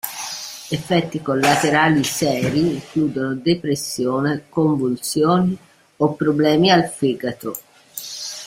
Effetti 0.69 1.21
collaterali 1.21 2.03
seri 2.03 2.73
includono 2.73 3.35
depressione, 3.35 4.45
convulsioni 4.49 5.55
o 5.97 6.13
problemi 6.15 6.71
al 6.71 6.89
fegato. 6.89 7.55